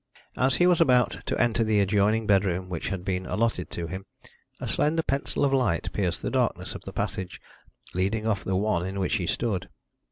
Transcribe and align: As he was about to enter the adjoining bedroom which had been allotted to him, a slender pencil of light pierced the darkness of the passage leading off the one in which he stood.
As 0.35 0.55
he 0.55 0.65
was 0.65 0.81
about 0.81 1.19
to 1.27 1.39
enter 1.39 1.63
the 1.63 1.79
adjoining 1.79 2.25
bedroom 2.25 2.69
which 2.69 2.87
had 2.87 3.05
been 3.05 3.27
allotted 3.27 3.69
to 3.69 3.85
him, 3.85 4.07
a 4.59 4.67
slender 4.67 5.03
pencil 5.03 5.45
of 5.45 5.53
light 5.53 5.93
pierced 5.93 6.23
the 6.23 6.31
darkness 6.31 6.73
of 6.73 6.81
the 6.85 6.91
passage 6.91 7.39
leading 7.93 8.25
off 8.25 8.43
the 8.43 8.55
one 8.55 8.83
in 8.83 8.99
which 8.99 9.17
he 9.17 9.27
stood. 9.27 9.69